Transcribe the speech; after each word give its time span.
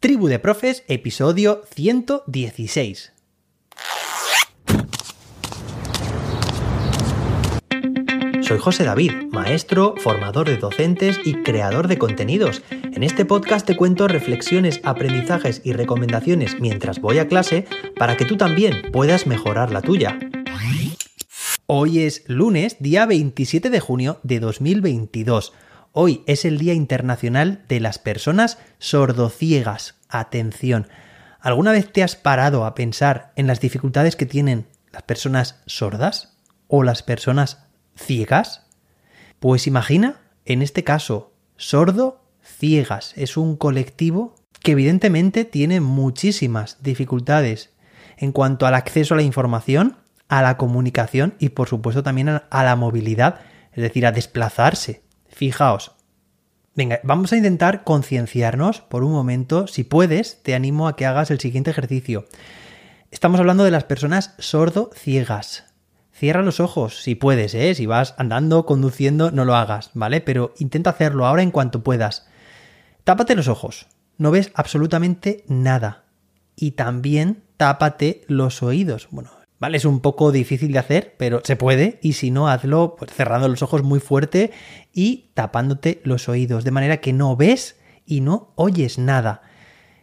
Tribu 0.00 0.28
de 0.28 0.38
Profes, 0.38 0.82
episodio 0.88 1.60
116. 1.74 3.12
Soy 8.40 8.58
José 8.58 8.84
David, 8.84 9.12
maestro, 9.30 9.94
formador 9.98 10.48
de 10.48 10.56
docentes 10.56 11.20
y 11.22 11.42
creador 11.42 11.86
de 11.86 11.98
contenidos. 11.98 12.62
En 12.70 13.02
este 13.02 13.26
podcast 13.26 13.66
te 13.66 13.76
cuento 13.76 14.08
reflexiones, 14.08 14.80
aprendizajes 14.84 15.60
y 15.64 15.74
recomendaciones 15.74 16.58
mientras 16.58 17.02
voy 17.02 17.18
a 17.18 17.28
clase 17.28 17.66
para 17.98 18.16
que 18.16 18.24
tú 18.24 18.38
también 18.38 18.90
puedas 18.92 19.26
mejorar 19.26 19.70
la 19.70 19.82
tuya. 19.82 20.18
Hoy 21.66 21.98
es 21.98 22.24
lunes, 22.26 22.78
día 22.80 23.04
27 23.04 23.68
de 23.68 23.80
junio 23.80 24.18
de 24.22 24.40
2022. 24.40 25.52
Hoy 25.92 26.22
es 26.26 26.44
el 26.44 26.58
Día 26.58 26.72
Internacional 26.72 27.64
de 27.68 27.80
las 27.80 27.98
Personas 27.98 28.58
Sordociegas. 28.78 29.96
Atención. 30.08 30.86
¿Alguna 31.40 31.72
vez 31.72 31.92
te 31.92 32.04
has 32.04 32.14
parado 32.14 32.64
a 32.64 32.76
pensar 32.76 33.32
en 33.34 33.48
las 33.48 33.58
dificultades 33.58 34.14
que 34.14 34.24
tienen 34.24 34.68
las 34.92 35.02
personas 35.02 35.60
sordas 35.66 36.36
o 36.68 36.84
las 36.84 37.02
personas 37.02 37.66
ciegas? 37.96 38.66
Pues 39.40 39.66
imagina, 39.66 40.20
en 40.44 40.62
este 40.62 40.84
caso, 40.84 41.32
sordo 41.56 42.22
ciegas. 42.40 43.12
Es 43.16 43.36
un 43.36 43.56
colectivo 43.56 44.36
que 44.62 44.72
evidentemente 44.72 45.44
tiene 45.44 45.80
muchísimas 45.80 46.80
dificultades 46.80 47.70
en 48.16 48.30
cuanto 48.30 48.64
al 48.64 48.74
acceso 48.74 49.14
a 49.14 49.16
la 49.16 49.24
información, 49.24 49.96
a 50.28 50.40
la 50.40 50.56
comunicación 50.56 51.34
y 51.40 51.48
por 51.48 51.68
supuesto 51.68 52.04
también 52.04 52.28
a 52.28 52.64
la 52.64 52.76
movilidad, 52.76 53.40
es 53.72 53.82
decir, 53.82 54.06
a 54.06 54.12
desplazarse. 54.12 55.02
Fijaos. 55.40 55.92
Venga, 56.74 57.00
vamos 57.02 57.32
a 57.32 57.36
intentar 57.38 57.82
concienciarnos 57.82 58.82
por 58.82 59.04
un 59.04 59.12
momento. 59.12 59.66
Si 59.68 59.84
puedes, 59.84 60.42
te 60.42 60.54
animo 60.54 60.86
a 60.86 60.96
que 60.96 61.06
hagas 61.06 61.30
el 61.30 61.40
siguiente 61.40 61.70
ejercicio. 61.70 62.26
Estamos 63.10 63.40
hablando 63.40 63.64
de 63.64 63.70
las 63.70 63.84
personas 63.84 64.34
sordo-ciegas. 64.38 65.64
Cierra 66.12 66.42
los 66.42 66.60
ojos 66.60 67.00
si 67.00 67.14
puedes, 67.14 67.54
¿eh? 67.54 67.74
Si 67.74 67.86
vas 67.86 68.14
andando, 68.18 68.66
conduciendo, 68.66 69.30
no 69.30 69.46
lo 69.46 69.56
hagas, 69.56 69.92
¿vale? 69.94 70.20
Pero 70.20 70.52
intenta 70.58 70.90
hacerlo 70.90 71.26
ahora 71.26 71.40
en 71.40 71.52
cuanto 71.52 71.82
puedas. 71.82 72.28
Tápate 73.04 73.34
los 73.34 73.48
ojos. 73.48 73.86
No 74.18 74.30
ves 74.30 74.52
absolutamente 74.52 75.42
nada. 75.48 76.04
Y 76.54 76.72
también 76.72 77.44
tápate 77.56 78.24
los 78.28 78.62
oídos. 78.62 79.08
Bueno, 79.10 79.30
vale, 79.60 79.76
es 79.76 79.84
un 79.84 80.00
poco 80.00 80.32
difícil 80.32 80.72
de 80.72 80.80
hacer, 80.80 81.14
pero 81.16 81.40
se 81.44 81.54
puede. 81.54 82.00
Y 82.02 82.14
si 82.14 82.32
no, 82.32 82.48
hazlo 82.48 82.96
pues, 82.98 83.12
cerrando 83.12 83.48
los 83.48 83.62
ojos 83.62 83.84
muy 83.84 84.00
fuerte 84.00 84.50
y 84.92 85.30
tapándote 85.34 86.00
los 86.02 86.28
oídos. 86.28 86.64
De 86.64 86.72
manera 86.72 86.96
que 86.96 87.12
no 87.12 87.36
ves 87.36 87.78
y 88.04 88.20
no 88.20 88.52
oyes 88.56 88.98
nada. 88.98 89.42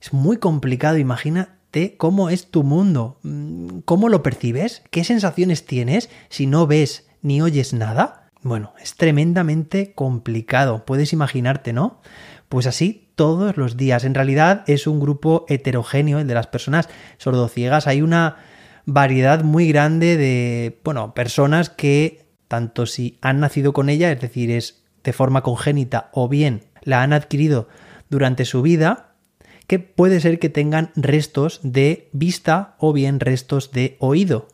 Es 0.00 0.12
muy 0.12 0.36
complicado, 0.36 0.98
imagina 0.98 1.58
cómo 1.96 2.30
es 2.30 2.50
tu 2.50 2.62
mundo, 2.62 3.18
mm, 3.22 3.80
cómo 3.84 4.08
lo 4.08 4.22
percibes, 4.22 4.82
qué 4.90 5.04
sensaciones 5.04 5.64
tienes 5.64 6.10
si 6.28 6.46
no 6.46 6.66
ves 6.66 7.08
ni 7.22 7.40
oyes 7.40 7.72
nada. 7.72 8.30
Bueno, 8.42 8.72
es 8.80 8.94
tremendamente 8.94 9.92
complicado, 9.92 10.84
puedes 10.84 11.12
imaginarte, 11.12 11.72
¿no? 11.72 12.00
Pues 12.48 12.66
así 12.66 13.10
todos 13.14 13.56
los 13.56 13.76
días. 13.76 14.04
En 14.04 14.14
realidad 14.14 14.64
es 14.66 14.86
un 14.86 15.00
grupo 15.00 15.44
heterogéneo, 15.48 16.18
el 16.18 16.26
de 16.26 16.34
las 16.34 16.46
personas 16.46 16.88
sordociegas. 17.18 17.86
Hay 17.86 18.00
una 18.00 18.36
variedad 18.88 19.44
muy 19.44 19.68
grande 19.68 20.16
de, 20.16 20.80
bueno, 20.82 21.12
personas 21.12 21.68
que 21.68 22.24
tanto 22.48 22.86
si 22.86 23.18
han 23.20 23.38
nacido 23.38 23.74
con 23.74 23.90
ella, 23.90 24.10
es 24.10 24.20
decir, 24.20 24.50
es 24.50 24.82
de 25.04 25.12
forma 25.12 25.42
congénita 25.42 26.08
o 26.14 26.26
bien 26.26 26.64
la 26.82 27.02
han 27.02 27.12
adquirido 27.12 27.68
durante 28.08 28.46
su 28.46 28.62
vida, 28.62 29.14
que 29.66 29.78
puede 29.78 30.20
ser 30.20 30.38
que 30.38 30.48
tengan 30.48 30.90
restos 30.96 31.60
de 31.62 32.08
vista 32.12 32.76
o 32.78 32.94
bien 32.94 33.20
restos 33.20 33.72
de 33.72 33.98
oído. 34.00 34.48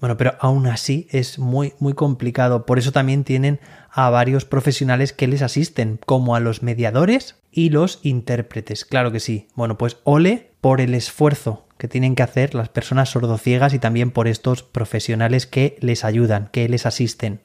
Bueno, 0.00 0.16
pero 0.16 0.34
aún 0.40 0.66
así 0.66 1.06
es 1.10 1.38
muy, 1.38 1.74
muy 1.78 1.92
complicado. 1.92 2.64
Por 2.64 2.78
eso 2.78 2.90
también 2.90 3.22
tienen 3.22 3.60
a 3.90 4.08
varios 4.08 4.46
profesionales 4.46 5.12
que 5.12 5.28
les 5.28 5.42
asisten, 5.42 6.00
como 6.06 6.34
a 6.34 6.40
los 6.40 6.62
mediadores 6.62 7.36
y 7.52 7.68
los 7.68 8.00
intérpretes. 8.02 8.86
Claro 8.86 9.12
que 9.12 9.20
sí. 9.20 9.48
Bueno, 9.54 9.76
pues 9.76 9.98
ole 10.04 10.52
por 10.62 10.80
el 10.80 10.94
esfuerzo 10.94 11.66
que 11.82 11.88
tienen 11.88 12.14
que 12.14 12.22
hacer 12.22 12.54
las 12.54 12.68
personas 12.68 13.08
sordociegas 13.08 13.74
y 13.74 13.80
también 13.80 14.12
por 14.12 14.28
estos 14.28 14.62
profesionales 14.62 15.48
que 15.48 15.76
les 15.80 16.04
ayudan, 16.04 16.48
que 16.52 16.68
les 16.68 16.86
asisten. 16.86 17.40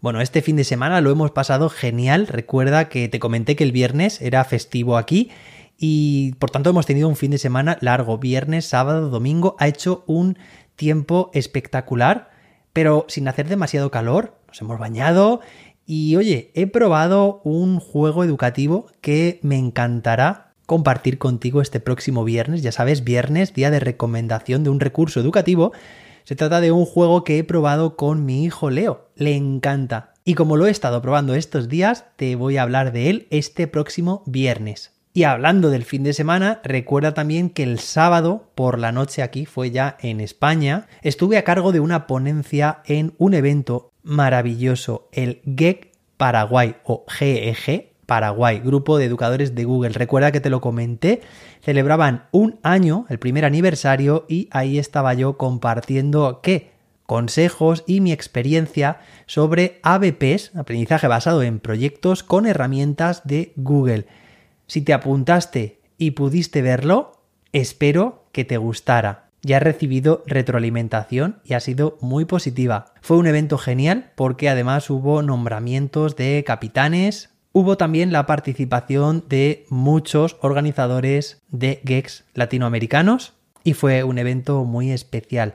Bueno, 0.00 0.20
este 0.20 0.42
fin 0.42 0.54
de 0.54 0.62
semana 0.62 1.00
lo 1.00 1.10
hemos 1.10 1.32
pasado 1.32 1.68
genial. 1.68 2.28
Recuerda 2.28 2.88
que 2.88 3.08
te 3.08 3.18
comenté 3.18 3.56
que 3.56 3.64
el 3.64 3.72
viernes 3.72 4.22
era 4.22 4.44
festivo 4.44 4.96
aquí 4.96 5.32
y 5.76 6.34
por 6.38 6.52
tanto 6.52 6.70
hemos 6.70 6.86
tenido 6.86 7.08
un 7.08 7.16
fin 7.16 7.32
de 7.32 7.38
semana 7.38 7.78
largo, 7.80 8.18
viernes, 8.18 8.64
sábado, 8.64 9.10
domingo, 9.10 9.56
ha 9.58 9.66
hecho 9.66 10.04
un 10.06 10.38
tiempo 10.76 11.32
espectacular, 11.34 12.30
pero 12.72 13.06
sin 13.08 13.26
hacer 13.26 13.48
demasiado 13.48 13.90
calor, 13.90 14.38
nos 14.46 14.60
hemos 14.60 14.78
bañado 14.78 15.40
y 15.84 16.14
oye, 16.14 16.52
he 16.54 16.68
probado 16.68 17.40
un 17.42 17.80
juego 17.80 18.22
educativo 18.22 18.86
que 19.00 19.40
me 19.42 19.58
encantará 19.58 20.47
compartir 20.68 21.16
contigo 21.16 21.62
este 21.62 21.80
próximo 21.80 22.24
viernes, 22.24 22.60
ya 22.60 22.72
sabes, 22.72 23.02
viernes, 23.02 23.54
día 23.54 23.70
de 23.70 23.80
recomendación 23.80 24.64
de 24.64 24.70
un 24.70 24.80
recurso 24.80 25.18
educativo. 25.18 25.72
Se 26.24 26.36
trata 26.36 26.60
de 26.60 26.72
un 26.72 26.84
juego 26.84 27.24
que 27.24 27.38
he 27.38 27.44
probado 27.44 27.96
con 27.96 28.26
mi 28.26 28.44
hijo 28.44 28.68
Leo, 28.68 29.08
le 29.16 29.34
encanta. 29.34 30.12
Y 30.26 30.34
como 30.34 30.58
lo 30.58 30.66
he 30.66 30.70
estado 30.70 31.00
probando 31.00 31.34
estos 31.34 31.70
días, 31.70 32.04
te 32.16 32.36
voy 32.36 32.58
a 32.58 32.64
hablar 32.64 32.92
de 32.92 33.08
él 33.08 33.28
este 33.30 33.66
próximo 33.66 34.22
viernes. 34.26 34.92
Y 35.14 35.22
hablando 35.22 35.70
del 35.70 35.86
fin 35.86 36.02
de 36.02 36.12
semana, 36.12 36.60
recuerda 36.62 37.14
también 37.14 37.48
que 37.48 37.62
el 37.62 37.78
sábado 37.78 38.50
por 38.54 38.78
la 38.78 38.92
noche 38.92 39.22
aquí, 39.22 39.46
fue 39.46 39.70
ya 39.70 39.96
en 40.02 40.20
España, 40.20 40.86
estuve 41.00 41.38
a 41.38 41.44
cargo 41.44 41.72
de 41.72 41.80
una 41.80 42.06
ponencia 42.06 42.82
en 42.84 43.14
un 43.16 43.32
evento 43.32 43.90
maravilloso, 44.02 45.08
el 45.12 45.40
GEC 45.46 45.92
Paraguay 46.18 46.76
o 46.84 47.06
GEG 47.08 47.87
Paraguay, 48.08 48.60
grupo 48.60 48.96
de 48.96 49.04
educadores 49.04 49.54
de 49.54 49.64
Google. 49.64 49.90
Recuerda 49.90 50.32
que 50.32 50.40
te 50.40 50.48
lo 50.48 50.62
comenté, 50.62 51.20
celebraban 51.60 52.24
un 52.32 52.58
año, 52.62 53.04
el 53.10 53.18
primer 53.18 53.44
aniversario, 53.44 54.24
y 54.30 54.48
ahí 54.50 54.78
estaba 54.78 55.12
yo 55.12 55.36
compartiendo 55.36 56.40
qué 56.42 56.70
consejos 57.04 57.84
y 57.86 58.00
mi 58.00 58.12
experiencia 58.12 59.00
sobre 59.26 59.78
ABPs, 59.82 60.56
aprendizaje 60.56 61.06
basado 61.06 61.42
en 61.42 61.60
proyectos 61.60 62.22
con 62.22 62.46
herramientas 62.46 63.26
de 63.26 63.52
Google. 63.56 64.06
Si 64.66 64.80
te 64.80 64.94
apuntaste 64.94 65.82
y 65.98 66.12
pudiste 66.12 66.62
verlo, 66.62 67.20
espero 67.52 68.24
que 68.32 68.46
te 68.46 68.56
gustara. 68.56 69.28
Ya 69.42 69.58
he 69.58 69.60
recibido 69.60 70.22
retroalimentación 70.26 71.40
y 71.44 71.52
ha 71.52 71.60
sido 71.60 71.98
muy 72.00 72.24
positiva. 72.24 72.94
Fue 73.02 73.18
un 73.18 73.26
evento 73.26 73.58
genial 73.58 74.12
porque 74.14 74.48
además 74.48 74.88
hubo 74.88 75.20
nombramientos 75.20 76.16
de 76.16 76.42
capitanes, 76.46 77.34
hubo 77.52 77.76
también 77.76 78.12
la 78.12 78.26
participación 78.26 79.24
de 79.28 79.66
muchos 79.68 80.36
organizadores 80.40 81.42
de 81.48 81.80
GEX 81.84 82.24
latinoamericanos 82.34 83.34
y 83.64 83.74
fue 83.74 84.04
un 84.04 84.18
evento 84.18 84.64
muy 84.64 84.90
especial. 84.90 85.54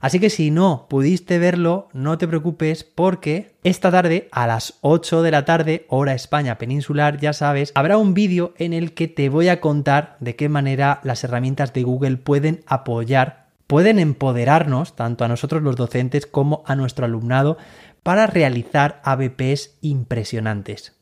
Así 0.00 0.20
que 0.20 0.30
si 0.30 0.50
no 0.50 0.86
pudiste 0.88 1.38
verlo, 1.38 1.88
no 1.92 2.18
te 2.18 2.28
preocupes 2.28 2.84
porque 2.84 3.56
esta 3.64 3.90
tarde 3.90 4.28
a 4.30 4.46
las 4.46 4.74
8 4.82 5.22
de 5.22 5.30
la 5.30 5.44
tarde, 5.44 5.86
hora 5.88 6.14
España 6.14 6.56
peninsular, 6.56 7.18
ya 7.18 7.32
sabes, 7.32 7.72
habrá 7.74 7.98
un 7.98 8.14
vídeo 8.14 8.54
en 8.58 8.72
el 8.72 8.94
que 8.94 9.08
te 9.08 9.28
voy 9.28 9.48
a 9.48 9.60
contar 9.60 10.16
de 10.20 10.36
qué 10.36 10.48
manera 10.48 11.00
las 11.02 11.24
herramientas 11.24 11.72
de 11.72 11.82
Google 11.82 12.16
pueden 12.16 12.60
apoyar, 12.66 13.48
pueden 13.66 13.98
empoderarnos, 13.98 14.94
tanto 14.94 15.24
a 15.24 15.28
nosotros 15.28 15.62
los 15.62 15.74
docentes 15.74 16.26
como 16.26 16.62
a 16.66 16.76
nuestro 16.76 17.04
alumnado, 17.04 17.58
para 18.04 18.28
realizar 18.28 19.00
ABPs 19.04 19.78
impresionantes. 19.80 20.97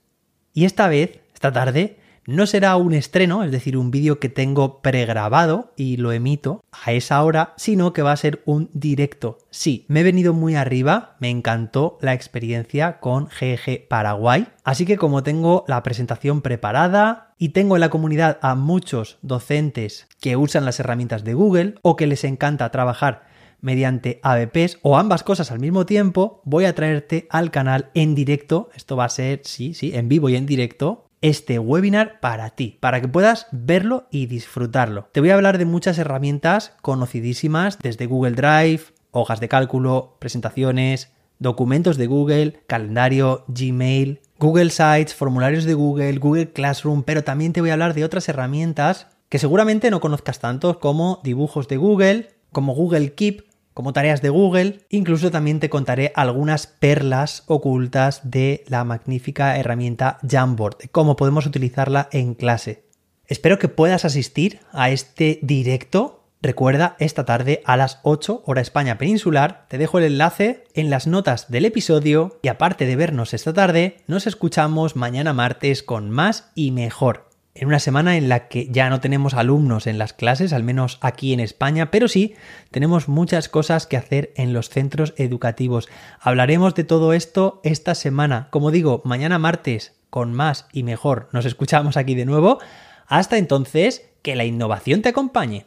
Y 0.57 0.65
esta 0.65 0.89
vez, 0.89 1.21
esta 1.35 1.53
tarde, 1.53 1.99
no 2.25 2.47
será 2.47 2.77
un 2.77 2.95
estreno, 2.95 3.45
es 3.45 3.53
decir, 3.53 3.77
un 3.77 3.91
vídeo 3.91 4.19
que 4.19 4.31
tengo 4.31 4.81
pregrabado 4.81 5.75
y 5.77 5.99
lo 5.99 6.13
emito 6.13 6.65
a 6.73 6.93
esa 6.93 7.23
hora, 7.23 7.53
sino 7.59 7.93
que 7.93 8.01
va 8.01 8.13
a 8.13 8.17
ser 8.17 8.41
un 8.47 8.71
directo. 8.73 9.37
Sí, 9.51 9.85
me 9.89 10.01
he 10.01 10.03
venido 10.03 10.33
muy 10.33 10.55
arriba, 10.55 11.17
me 11.21 11.29
encantó 11.29 11.99
la 12.01 12.15
experiencia 12.15 13.01
con 13.01 13.27
GG 13.27 13.87
Paraguay, 13.87 14.49
así 14.65 14.87
que 14.87 14.97
como 14.97 15.23
tengo 15.23 15.67
la 15.69 15.83
presentación 15.83 16.41
preparada 16.41 17.35
y 17.37 17.51
tengo 17.51 17.77
en 17.77 17.83
la 17.83 17.91
comunidad 17.91 18.39
a 18.41 18.55
muchos 18.55 19.19
docentes 19.21 20.09
que 20.23 20.37
usan 20.37 20.65
las 20.65 20.81
herramientas 20.81 21.23
de 21.23 21.35
Google 21.35 21.75
o 21.83 21.97
que 21.97 22.07
les 22.07 22.25
encanta 22.25 22.71
trabajar 22.71 23.27
mediante 23.67 24.21
ABPs 24.23 24.79
o 24.83 24.97
ambas 24.97 25.25
cosas 25.25 25.51
al 25.51 25.59
mismo 25.59 25.87
tiempo, 25.87 26.41
voy 26.45 26.67
a 26.67 26.75
traerte 26.77 27.27
al 27.31 27.51
canal 27.51 27.91
en 27.95 28.15
directo. 28.15 28.71
Esto 28.77 28.97
va 28.97 29.07
a 29.07 29.09
ser, 29.09 29.41
sí, 29.43 29.75
sí, 29.75 29.91
en 29.93 30.09
vivo 30.09 30.29
y 30.29 30.37
en 30.37 30.47
directo 30.47 31.09
este 31.21 31.59
webinar 31.59 32.21
para 32.21 32.51
ti, 32.51 32.79
para 32.81 33.01
que 33.01 33.09
puedas 33.09 33.49
verlo 33.51 34.07
y 34.13 34.27
disfrutarlo. 34.27 35.09
Te 35.11 35.19
voy 35.19 35.31
a 35.31 35.35
hablar 35.35 35.59
de 35.59 35.65
muchas 35.65 35.99
herramientas 35.99 36.77
conocidísimas 36.81 37.79
desde 37.81 38.07
Google 38.07 38.37
Drive, 38.37 38.83
hojas 39.11 39.41
de 39.41 39.49
cálculo, 39.49 40.17
presentaciones, 40.21 41.11
documentos 41.41 41.97
de 41.97 42.07
Google, 42.07 42.61
calendario, 42.69 43.45
Gmail, 43.49 44.21
Google 44.39 44.71
Sites, 44.71 45.13
formularios 45.13 45.65
de 45.65 45.75
Google, 45.75 46.19
Google 46.19 46.53
Classroom, 46.53 47.03
pero 47.03 47.25
también 47.25 47.53
te 47.53 47.61
voy 47.61 47.71
a 47.71 47.73
hablar 47.73 47.95
de 47.95 48.05
otras 48.05 48.29
herramientas 48.29 49.09
que 49.29 49.41
seguramente 49.41 49.91
no 49.91 50.01
conozcas 50.01 50.39
tanto 50.39 50.79
como 50.79 51.21
dibujos 51.25 51.67
de 51.67 51.79
Google, 51.79 52.29
como 52.53 52.75
Google 52.75 53.15
Keep, 53.15 53.46
como 53.77 53.93
tareas 53.93 54.23
de 54.23 54.31
Google, 54.31 54.81
incluso 54.89 55.31
también 55.31 55.61
te 55.61 55.69
contaré 55.69 56.11
algunas 56.15 56.67
perlas 56.67 57.43
ocultas 57.47 58.23
de 58.25 58.65
la 58.69 58.85
magnífica 58.85 59.59
herramienta 59.59 60.17
Jamboard, 60.27 60.89
cómo 60.93 61.15
podemos 61.15 61.45
utilizarla 61.45 62.09
en 62.11 62.33
clase. 62.33 62.85
Espero 63.27 63.59
que 63.59 63.69
puedas 63.69 64.07
asistir 64.07 64.61
a 64.73 64.89
este 64.89 65.41
directo. 65.43 66.25
Recuerda, 66.41 66.97
esta 67.01 67.27
tarde 67.27 67.61
a 67.67 67.77
las 67.77 68.01
8 68.03 68.45
hora 68.47 68.63
España 68.63 68.97
peninsular, 68.97 69.67
te 69.69 69.77
dejo 69.77 69.99
el 69.99 70.05
enlace 70.05 70.65
en 70.73 70.89
las 70.89 71.07
notas 71.07 71.51
del 71.51 71.67
episodio 71.67 72.39
y 72.41 72.49
aparte 72.49 72.87
de 72.87 72.97
vernos 72.97 73.35
esta 73.35 73.53
tarde, 73.53 73.99
nos 74.07 74.27
escuchamos 74.27 74.97
mañana 74.97 75.35
martes 75.35 75.83
con 75.83 76.09
más 76.09 76.51
y 76.55 76.71
mejor. 76.71 77.29
En 77.59 77.69
una 77.69 77.79
semana 77.79 78.19
en 78.19 78.29
la 78.29 78.49
que 78.49 78.69
ya 78.71 78.91
no 78.91 79.01
tenemos 79.01 79.33
alumnos 79.33 79.87
en 79.87 79.97
las 79.97 80.13
clases, 80.13 80.53
al 80.53 80.63
menos 80.63 80.99
aquí 81.01 81.33
en 81.33 81.41
España, 81.41 81.91
pero 81.91 82.07
sí 82.07 82.35
tenemos 82.71 83.09
muchas 83.09 83.49
cosas 83.49 83.87
que 83.87 83.97
hacer 83.97 84.31
en 84.37 84.53
los 84.53 84.69
centros 84.69 85.15
educativos. 85.17 85.89
Hablaremos 86.21 86.75
de 86.75 86.85
todo 86.85 87.15
esto 87.15 87.63
esta 87.65 87.95
semana. 87.95 88.49
Como 88.51 88.71
digo, 88.71 89.01
mañana 89.07 89.39
martes 89.39 89.95
con 90.11 90.35
más 90.35 90.67
y 90.71 90.83
mejor. 90.83 91.31
Nos 91.33 91.47
escuchamos 91.47 91.97
aquí 91.97 92.15
de 92.15 92.27
nuevo. 92.27 92.59
Hasta 93.07 93.39
entonces, 93.39 94.11
que 94.21 94.37
la 94.37 94.45
innovación 94.45 95.01
te 95.01 95.09
acompañe. 95.09 95.65